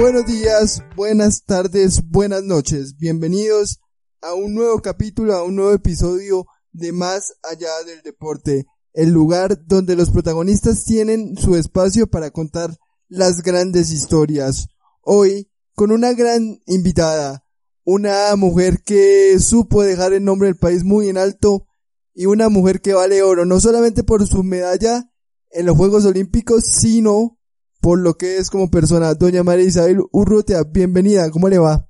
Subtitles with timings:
[0.00, 2.96] Buenos días, buenas tardes, buenas noches.
[2.96, 3.80] Bienvenidos
[4.22, 8.64] a un nuevo capítulo, a un nuevo episodio de Más allá del deporte,
[8.94, 12.74] el lugar donde los protagonistas tienen su espacio para contar
[13.08, 14.68] las grandes historias.
[15.02, 17.44] Hoy, con una gran invitada,
[17.84, 21.66] una mujer que supo dejar el nombre del país muy en alto
[22.14, 25.12] y una mujer que vale oro, no solamente por su medalla
[25.50, 27.36] en los Juegos Olímpicos, sino
[27.80, 29.14] por lo que es como persona.
[29.14, 31.86] Doña María Isabel Urrutia, bienvenida, ¿cómo le va?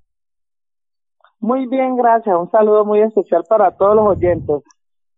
[1.40, 2.36] Muy bien, gracias.
[2.38, 4.62] Un saludo muy especial para todos los oyentes.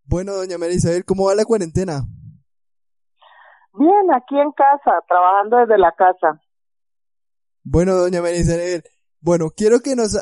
[0.04, 2.02] Bueno, doña María Isabel, ¿cómo va la cuarentena?
[3.74, 6.40] Bien, aquí en casa, trabajando desde la casa.
[7.64, 8.82] Bueno, doña María Isabel,
[9.20, 10.18] bueno, quiero que nos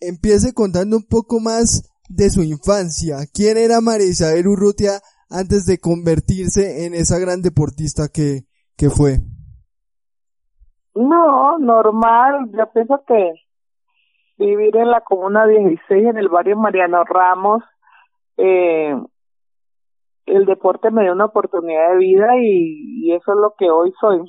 [0.00, 3.18] empiece contando un poco más de su infancia.
[3.32, 9.20] ¿Quién era María Isabel Urrutia antes de convertirse en esa gran deportista que, que fue?
[10.94, 12.50] No, normal.
[12.52, 13.32] Yo pienso que
[14.38, 17.62] vivir en la Comuna 16, en el barrio Mariano Ramos,
[18.36, 18.94] eh,
[20.26, 23.92] el deporte me dio una oportunidad de vida y, y, eso es lo que hoy
[24.00, 24.20] soy.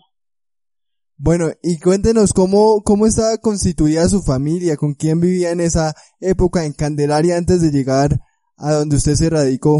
[1.18, 6.66] Bueno, y cuéntenos cómo, cómo estaba constituida su familia, con quién vivía en esa época
[6.66, 8.09] en Candelaria antes de llegar
[8.58, 9.78] a donde usted se radicó.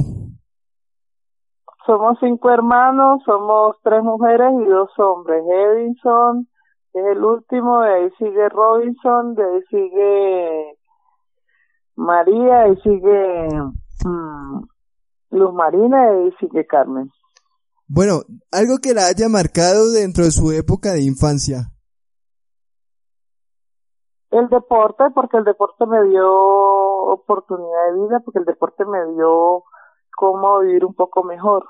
[1.86, 5.44] Somos cinco hermanos, somos tres mujeres y dos hombres.
[5.44, 6.48] Edison,
[6.94, 10.77] es el último, de ahí sigue Robinson, de ahí sigue
[11.95, 13.48] María, ahí sigue
[14.05, 14.61] mmm,
[15.32, 17.10] Luz Marina, ahí sigue Carmen.
[17.88, 18.21] Bueno,
[18.52, 21.71] algo que la haya marcado dentro de su época de infancia.
[24.30, 29.64] El deporte, porque el deporte me dio oportunidad de vida, porque el deporte me dio
[30.16, 31.66] cómo vivir un poco mejor.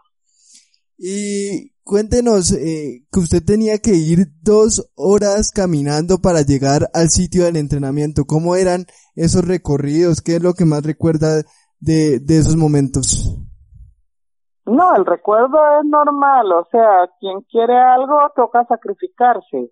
[1.04, 7.46] Y cuéntenos eh, que usted tenía que ir dos horas caminando para llegar al sitio
[7.46, 8.26] del entrenamiento.
[8.28, 8.86] ¿Cómo eran
[9.16, 10.22] esos recorridos?
[10.22, 11.42] ¿Qué es lo que más recuerda
[11.80, 13.36] de, de esos momentos?
[14.68, 16.52] No, el recuerdo es normal.
[16.52, 19.72] O sea, quien quiere algo toca sacrificarse.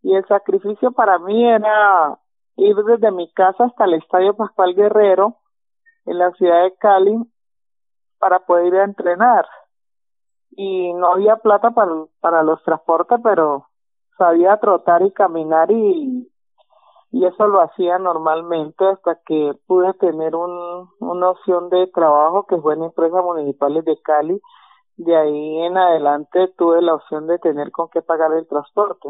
[0.00, 2.18] Y el sacrificio para mí era
[2.56, 5.36] ir desde mi casa hasta el Estadio Pascual Guerrero
[6.06, 7.18] en la ciudad de Cali
[8.18, 9.44] para poder ir a entrenar
[10.56, 13.66] y no había plata para, para los transportes, pero
[14.18, 16.30] sabía trotar y caminar y,
[17.10, 22.56] y eso lo hacía normalmente hasta que pude tener un, una opción de trabajo que
[22.58, 24.40] fue en empresas municipales de Cali.
[24.96, 29.08] De ahí en adelante tuve la opción de tener con qué pagar el transporte.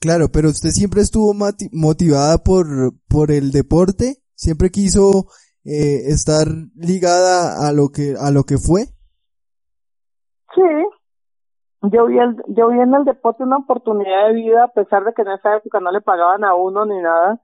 [0.00, 1.32] Claro, pero usted siempre estuvo
[1.72, 2.66] motivada por,
[3.08, 5.26] por el deporte, siempre quiso
[5.64, 8.93] eh, estar ligada a lo que, a lo que fue.
[10.54, 15.04] Sí, yo vi, el, yo vi en el deporte una oportunidad de vida, a pesar
[15.04, 17.40] de que en esa época no le pagaban a uno ni nada,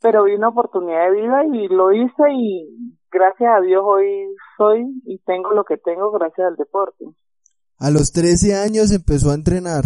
[0.00, 4.84] pero vi una oportunidad de vida y lo hice y gracias a Dios hoy soy
[5.04, 7.04] y tengo lo que tengo gracias al deporte.
[7.78, 9.84] A los 13 años empezó a entrenar.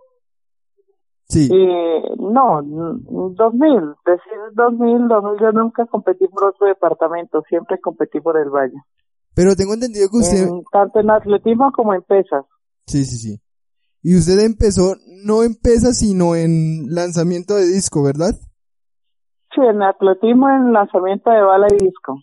[1.30, 1.48] Sí.
[1.52, 8.36] Eh, no, 2000, decir 2000, 2000, yo nunca competí por otro departamento, siempre competí por
[8.36, 8.82] el Valle.
[9.32, 10.48] Pero tengo entendido que usted...
[10.72, 12.44] tanto en atletismo como en pesas.
[12.86, 13.40] Sí, sí, sí.
[14.02, 18.34] Y usted empezó, no en pesas, sino en lanzamiento de disco, ¿verdad?
[19.54, 22.18] Sí, en atletismo, en lanzamiento de bala y disco.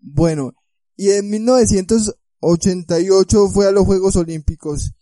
[0.00, 0.52] Bueno,
[0.96, 4.92] y en 1988 fue a los Juegos Olímpicos.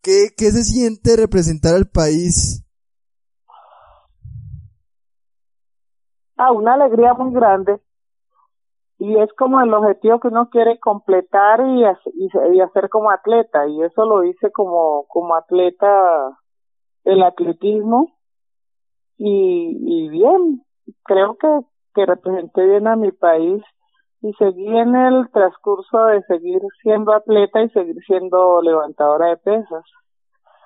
[0.00, 2.64] ¿Qué, qué se siente representar al país
[6.42, 7.82] Ah, una alegría muy grande.
[8.98, 11.84] Y es como el objetivo que uno quiere completar y,
[12.14, 13.68] y, hacer como atleta.
[13.68, 16.38] Y eso lo hice como, como atleta
[17.04, 18.16] el atletismo.
[19.18, 20.64] Y, y bien,
[21.04, 21.60] creo que,
[21.94, 23.62] que representé bien a mi país
[24.22, 29.84] y seguí en el transcurso de seguir siendo atleta y seguir siendo levantadora de pesas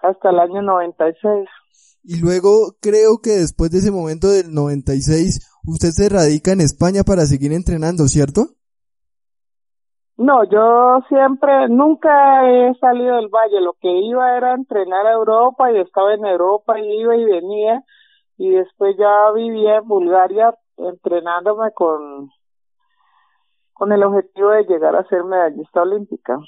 [0.03, 1.49] hasta el año 96.
[2.05, 7.03] Y luego creo que después de ese momento del 96 usted se radica en España
[7.03, 8.49] para seguir entrenando, ¿cierto?
[10.17, 13.61] No, yo siempre, nunca he salido del valle.
[13.61, 17.85] Lo que iba era entrenar a Europa y estaba en Europa y iba y venía.
[18.37, 22.31] Y después ya vivía en Bulgaria entrenándome con,
[23.73, 26.39] con el objetivo de llegar a ser medallista olímpica.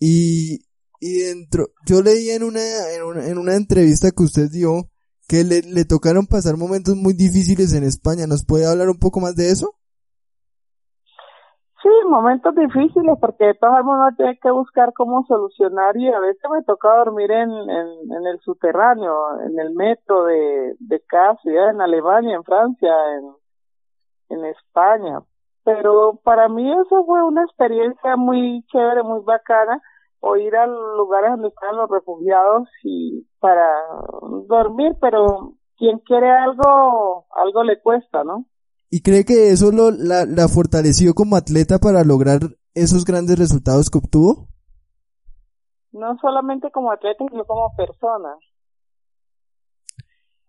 [0.00, 0.64] Y,
[1.00, 2.60] y dentro, yo leí en una,
[2.96, 4.91] en una, en una entrevista que usted dio
[5.28, 8.26] que le, le tocaron pasar momentos muy difíciles en España.
[8.26, 9.74] ¿Nos puede hablar un poco más de eso?
[11.82, 16.42] Sí, momentos difíciles porque de todas maneras tiene que buscar cómo solucionar y a veces
[16.48, 21.70] me toca dormir en, en, en el subterráneo, en el metro de, de cada ciudad,
[21.70, 25.22] en Alemania, en Francia, en, en España.
[25.64, 29.82] Pero para mí eso fue una experiencia muy chévere, muy bacana
[30.24, 33.66] o ir a lugares donde están los refugiados y para
[34.48, 38.46] dormir, pero quien quiere algo, algo le cuesta, ¿no?
[38.88, 42.38] ¿Y cree que eso lo, la, la fortaleció como atleta para lograr
[42.72, 44.48] esos grandes resultados que obtuvo?
[45.90, 48.36] No solamente como atleta, sino como persona.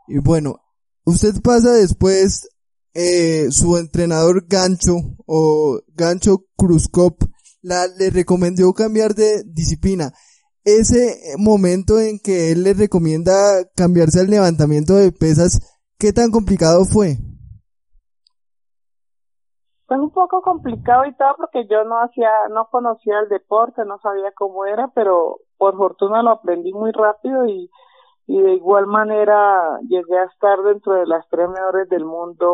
[0.07, 0.57] Y bueno,
[1.03, 2.47] usted pasa después
[2.93, 7.23] eh, su entrenador Gancho o Gancho Cruzcop
[7.63, 10.11] la, le recomendó cambiar de disciplina.
[10.63, 13.33] Ese momento en que él le recomienda
[13.75, 15.59] cambiarse al levantamiento de pesas,
[15.97, 17.17] ¿qué tan complicado fue?
[19.87, 23.97] Fue un poco complicado y todo porque yo no hacía, no conocía el deporte, no
[23.99, 27.69] sabía cómo era, pero por fortuna lo aprendí muy rápido y,
[28.27, 32.53] y de igual manera llegué a estar dentro de las tres mejores del mundo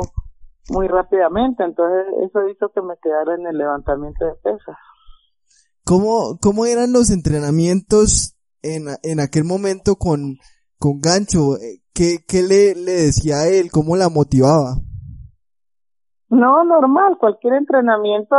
[0.69, 4.77] muy rápidamente, entonces eso hizo que me quedara en el levantamiento de pesas.
[5.89, 10.37] ¿Cómo, cómo eran los entrenamientos en, en aquel momento con,
[10.77, 11.57] con Gancho?
[11.95, 13.71] ¿Qué, qué le, le decía a él?
[13.73, 14.75] ¿Cómo la motivaba?
[16.29, 18.35] No, normal, cualquier entrenamiento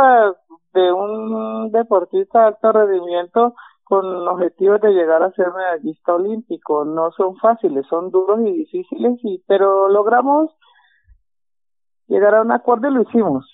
[0.73, 3.53] de un deportista de alto rendimiento
[3.83, 9.19] con objetivos de llegar a ser medallista olímpico no son fáciles, son duros y difíciles,
[9.23, 10.51] y, pero logramos
[12.07, 13.45] llegar a un acuerdo y lo hicimos.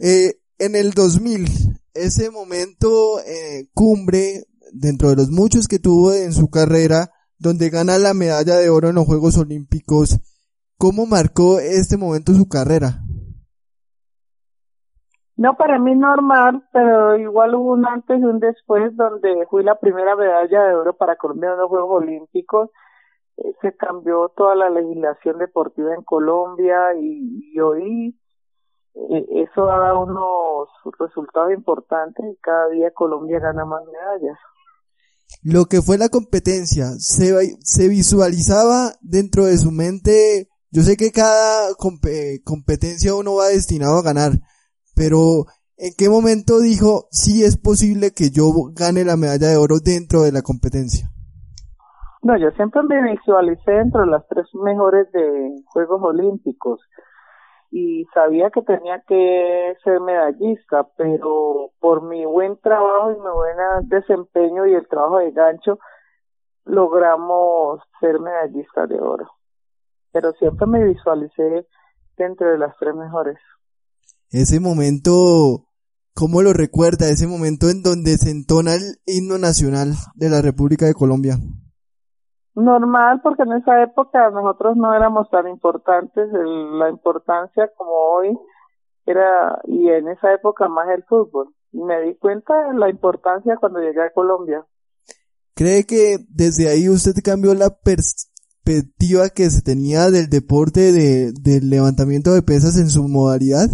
[0.00, 1.48] Eh, en el 2000,
[1.94, 7.98] ese momento eh, cumbre dentro de los muchos que tuvo en su carrera, donde gana
[7.98, 10.20] la medalla de oro en los Juegos Olímpicos,
[10.76, 13.00] ¿cómo marcó este momento su carrera?
[15.38, 19.80] No, para mí normal, pero igual hubo un antes y un después donde fui la
[19.80, 22.68] primera medalla de oro para Colombia en los Juegos Olímpicos.
[23.38, 28.19] Eh, se cambió toda la legislación deportiva en Colombia y, hoy
[28.94, 30.68] eso ha dado unos
[30.98, 34.38] resultados importantes y cada día Colombia gana más medallas.
[35.42, 41.12] Lo que fue la competencia, se, se visualizaba dentro de su mente, yo sé que
[41.12, 41.68] cada
[42.44, 44.32] competencia uno va destinado a ganar,
[44.94, 49.78] pero ¿en qué momento dijo sí es posible que yo gane la medalla de oro
[49.78, 51.08] dentro de la competencia?
[52.22, 56.80] No, yo siempre me visualicé dentro de las tres mejores de Juegos Olímpicos
[57.70, 63.88] y sabía que tenía que ser medallista, pero por mi buen trabajo y mi buen
[63.88, 65.78] desempeño y el trabajo de gancho,
[66.64, 69.30] logramos ser medallistas de oro.
[70.12, 71.66] Pero siempre me visualicé
[72.16, 73.38] dentro de las tres mejores.
[74.30, 75.66] Ese momento,
[76.14, 77.08] ¿cómo lo recuerda?
[77.08, 81.36] Ese momento en donde se entona el himno nacional de la República de Colombia.
[82.54, 88.38] Normal, porque en esa época nosotros no éramos tan importantes, la importancia como hoy
[89.06, 91.54] era, y en esa época más el fútbol.
[91.72, 94.66] Y me di cuenta de la importancia cuando llegué a Colombia.
[95.54, 101.70] ¿Cree que desde ahí usted cambió la perspectiva que se tenía del deporte de, del
[101.70, 103.68] levantamiento de pesas en su modalidad?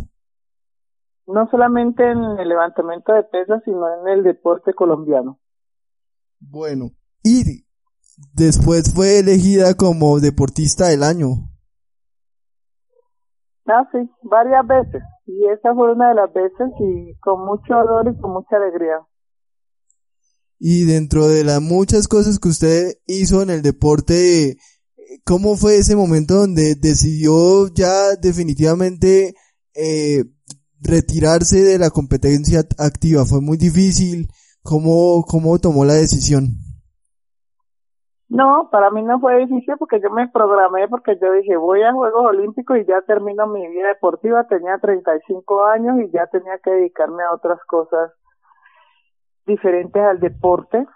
[1.26, 5.40] No solamente en el levantamiento de pesas, sino en el deporte colombiano.
[6.38, 6.90] Bueno,
[7.22, 7.65] y
[8.32, 11.50] después fue elegida como deportista del año.
[13.66, 15.02] Ah, sí, varias veces.
[15.26, 19.00] Y esa fue una de las veces y con mucho dolor y con mucha alegría.
[20.58, 24.56] Y dentro de las muchas cosas que usted hizo en el deporte,
[25.24, 29.34] ¿cómo fue ese momento donde decidió ya definitivamente
[29.74, 30.24] eh,
[30.80, 33.26] retirarse de la competencia activa?
[33.26, 34.28] ¿Fue muy difícil?
[34.62, 36.65] ¿Cómo, cómo tomó la decisión?
[38.28, 41.92] No, para mí no fue difícil porque yo me programé porque yo dije voy a
[41.92, 46.70] Juegos Olímpicos y ya termino mi vida deportiva, tenía 35 años y ya tenía que
[46.70, 48.10] dedicarme a otras cosas
[49.46, 50.86] diferentes al deporte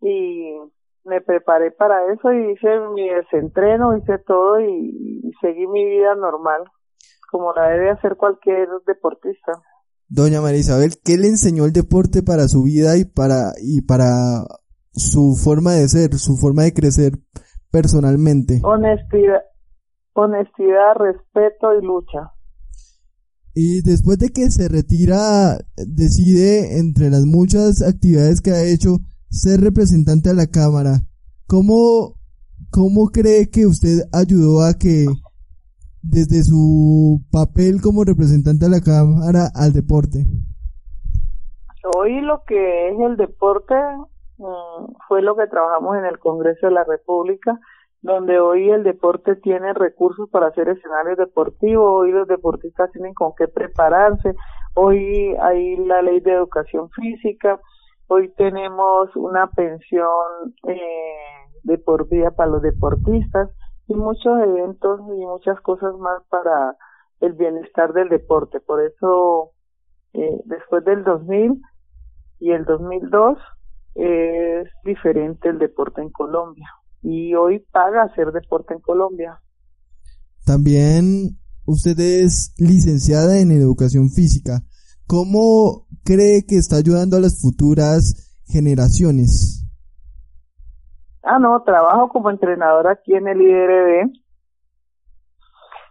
[0.00, 0.58] y
[1.04, 6.62] me preparé para eso y hice mi desentreno, hice todo y, seguí mi vida normal
[7.30, 9.52] como la debe hacer cualquier deportista.
[10.08, 14.44] Doña María Isabel, ¿qué le enseñó el deporte para su vida y para y para
[14.94, 17.12] su forma de ser, su forma de crecer
[17.70, 18.60] personalmente?
[18.62, 19.42] Honestidad,
[20.14, 22.32] honestidad, respeto y lucha.
[23.54, 28.98] Y después de que se retira, decide, entre las muchas actividades que ha hecho,
[29.30, 31.06] ser representante a la Cámara.
[31.46, 32.14] ¿Cómo,
[32.70, 35.06] cómo cree que usted ayudó a que,
[36.02, 40.24] desde su papel como representante a la Cámara, al deporte?
[41.96, 43.74] Hoy lo que es el deporte
[44.38, 47.58] Mm, fue lo que trabajamos en el Congreso de la República,
[48.02, 53.32] donde hoy el deporte tiene recursos para hacer escenarios deportivos, hoy los deportistas tienen con
[53.36, 54.34] qué prepararse,
[54.74, 57.60] hoy hay la ley de educación física,
[58.08, 61.16] hoy tenemos una pensión eh,
[61.62, 63.50] de por vida para los deportistas
[63.86, 66.76] y muchos eventos y muchas cosas más para
[67.20, 68.60] el bienestar del deporte.
[68.60, 69.52] Por eso,
[70.12, 71.60] eh, después del 2000
[72.40, 73.38] y el 2002,
[73.94, 76.68] es diferente el deporte en Colombia
[77.02, 79.40] y hoy paga hacer deporte en Colombia.
[80.44, 84.60] También usted es licenciada en educación física.
[85.06, 89.64] ¿Cómo cree que está ayudando a las futuras generaciones?
[91.22, 94.12] Ah, no, trabajo como entrenadora aquí en el IRB.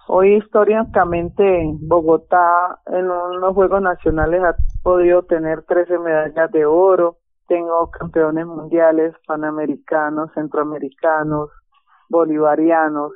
[0.07, 1.43] Hoy históricamente
[1.79, 9.13] Bogotá en unos Juegos Nacionales ha podido tener 13 medallas de oro, tengo campeones mundiales,
[9.27, 11.49] panamericanos, centroamericanos,
[12.09, 13.11] bolivarianos,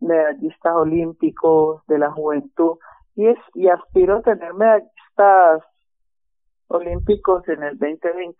[0.00, 2.76] medallistas olímpicos de la juventud
[3.16, 5.62] y es y aspiro a tener medallistas
[6.68, 8.36] olímpicos en el 2020.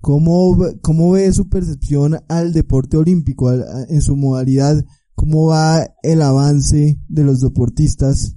[0.00, 4.74] ¿Cómo, cómo ve su percepción al deporte olímpico, en su modalidad?
[5.14, 8.36] ¿Cómo va el avance de los deportistas?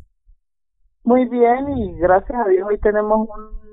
[1.03, 3.68] Muy bien y gracias a Dios hoy tenemos un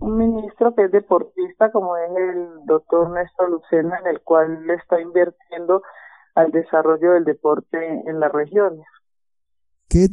[0.00, 4.74] un ministro que es deportista como es el doctor Néstor Lucena en el cual le
[4.74, 5.82] está invirtiendo
[6.34, 8.84] al desarrollo del deporte en las regiones.
[9.88, 10.08] ¿Qué,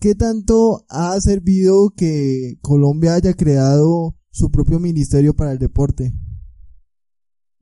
[0.00, 6.10] ¿Qué tanto ha servido que Colombia haya creado su propio ministerio para el deporte?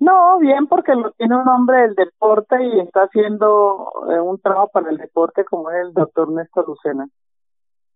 [0.00, 4.70] No, bien, porque lo tiene un hombre del deporte y está haciendo eh, un trabajo
[4.72, 7.08] para el deporte como es el doctor Néstor Lucena.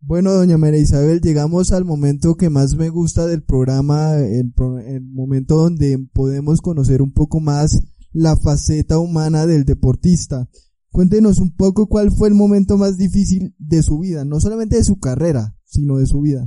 [0.04, 4.52] Bueno, doña María Isabel, llegamos al momento que más me gusta del programa, el,
[4.84, 7.78] el, momento donde podemos conocer un poco más
[8.12, 10.48] la faceta humana del deportista.
[10.90, 14.82] Cuéntenos un poco cuál fue el momento más difícil de su vida, no solamente de
[14.82, 16.46] su carrera, sino de su vida.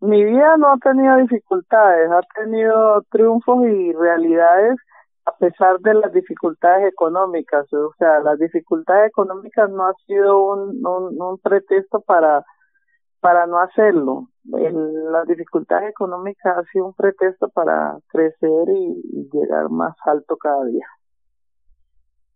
[0.00, 4.76] Mi vida no ha tenido dificultades, ha tenido triunfos y realidades
[5.24, 10.84] a pesar de las dificultades económicas, o sea, las dificultades económicas no ha sido un,
[10.84, 12.44] un, pretexto para,
[13.20, 14.28] para no hacerlo.
[14.44, 20.86] las dificultades económicas ha sido un pretexto para crecer y, llegar más alto cada día.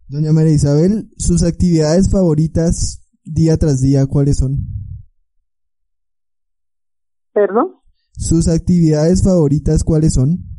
[0.09, 4.59] Doña María Isabel, sus actividades favoritas día tras día, ¿cuáles son?
[7.33, 7.75] ¿Perdón?
[8.13, 10.56] Sus actividades favoritas, ¿cuáles son?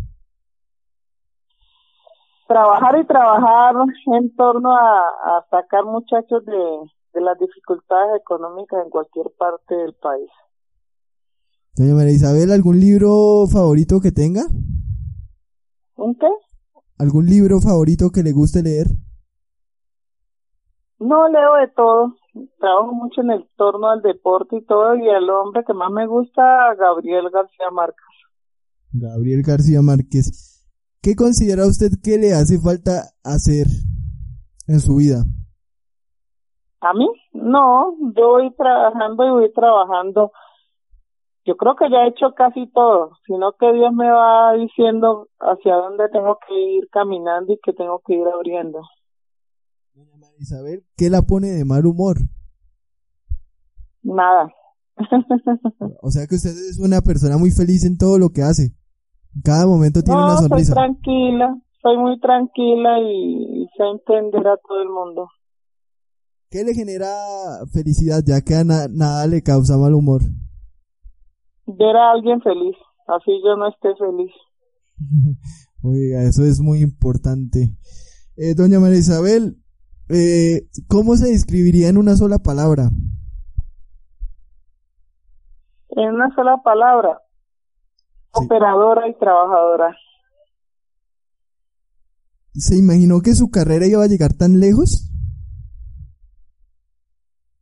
[2.47, 3.75] Trabajar y trabajar
[4.17, 10.29] en torno a, sacar muchachos de, de las dificultades económicas en cualquier parte del país.
[11.75, 14.43] Doña María Isabel, ¿algún libro favorito que tenga?
[15.95, 16.27] ¿Un qué?
[16.97, 18.87] ¿Algún libro favorito que le guste leer?
[20.99, 22.15] No leo de todo.
[22.59, 26.07] Trabajo mucho en el torno al deporte y todo, y el hombre que más me
[26.07, 26.41] gusta,
[26.75, 28.05] Gabriel García Márquez.
[28.93, 30.56] Gabriel García Márquez.
[31.01, 33.67] ¿Qué considera usted que le hace falta hacer
[34.67, 35.23] en su vida?
[36.81, 37.07] ¿A mí?
[37.33, 40.31] No, yo voy trabajando y voy trabajando.
[41.45, 45.75] Yo creo que ya he hecho casi todo, sino que Dios me va diciendo hacia
[45.75, 48.81] dónde tengo que ir caminando y que tengo que ir abriendo.
[50.39, 52.17] Isabel, ¿qué la pone de mal humor?
[54.03, 54.53] Nada.
[56.01, 58.73] o sea que usted es una persona muy feliz en todo lo que hace.
[59.43, 60.73] Cada momento tiene una sonrisa.
[60.73, 65.29] Soy tranquila, soy muy tranquila y, sé entender a todo el mundo.
[66.49, 67.07] ¿Qué le genera
[67.73, 70.21] felicidad ya que a nada le causa mal humor?
[71.65, 72.75] Ver a alguien feliz,
[73.07, 74.31] así yo no esté feliz.
[75.83, 77.75] Oiga, eso es muy importante.
[78.37, 79.57] Eh, doña María Isabel,
[80.09, 82.89] eh, ¿cómo se describiría en una sola palabra?
[85.89, 87.19] En una sola palabra,
[88.43, 89.95] operadora y trabajadora.
[92.53, 95.11] ¿Se imaginó que su carrera iba a llegar tan lejos?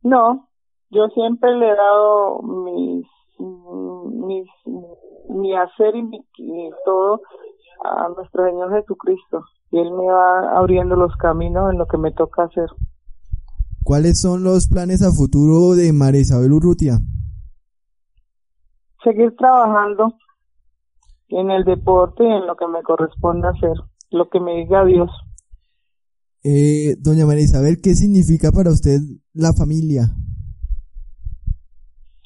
[0.02, 0.48] No,
[0.90, 3.06] yo siempre le he dado mis,
[3.38, 4.46] mis
[5.28, 7.20] mi hacer y, mi, y todo
[7.84, 12.12] a nuestro Señor Jesucristo y Él me va abriendo los caminos en lo que me
[12.12, 12.68] toca hacer.
[13.84, 16.98] ¿Cuáles son los planes a futuro de María Isabel Urrutia?
[19.04, 20.14] Seguir trabajando
[21.28, 23.76] en el deporte y en lo que me corresponde hacer,
[24.10, 25.10] lo que me diga Dios.
[26.42, 29.00] Eh, doña María Isabel, ¿qué significa para usted
[29.32, 30.14] la familia?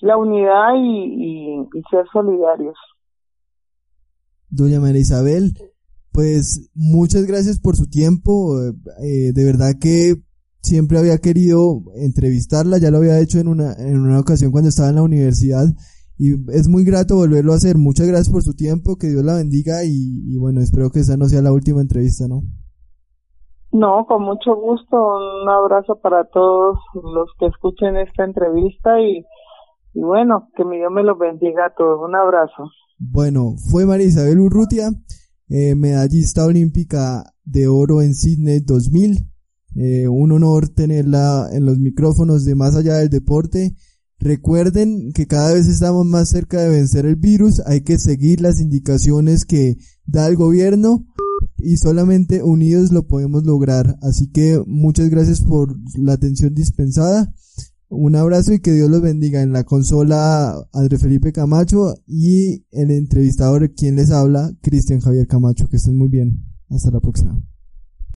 [0.01, 2.77] La unidad y, y ser solidarios.
[4.49, 5.55] Doña María Isabel,
[6.13, 8.61] pues muchas gracias por su tiempo.
[9.03, 10.17] Eh, de verdad que
[10.63, 14.91] siempre había querido entrevistarla, ya lo había hecho en una, en una ocasión cuando estaba
[14.91, 15.67] en la universidad
[16.23, 17.79] y es muy grato volverlo a hacer.
[17.79, 21.25] Muchas gracias por su tiempo, que Dios la bendiga y, bueno, espero que esa no
[21.25, 22.43] sea la última entrevista, ¿no?
[23.73, 24.97] No, con mucho gusto.
[24.99, 29.25] Un abrazo para todos los que escuchen esta entrevista y,
[29.95, 31.99] y bueno, que mi Dios me los bendiga a todos.
[32.07, 32.69] Un abrazo.
[32.99, 34.91] Bueno, fue María Isabel Urrutia
[35.49, 39.27] eh, medallista olímpica de oro en Sydney 2000.
[39.75, 43.75] Eh, un honor tenerla en los micrófonos de Más allá del deporte.
[44.21, 48.61] Recuerden que cada vez estamos más cerca de vencer el virus, hay que seguir las
[48.61, 51.07] indicaciones que da el gobierno
[51.57, 53.97] y solamente unidos lo podemos lograr.
[54.03, 57.33] Así que muchas gracias por la atención dispensada.
[57.89, 59.43] Un abrazo y que Dios los bendiga.
[59.43, 65.69] En la consola, André Felipe Camacho y el entrevistador, quien les habla, Cristian Javier Camacho.
[65.69, 66.45] Que estén muy bien.
[66.69, 67.43] Hasta la próxima.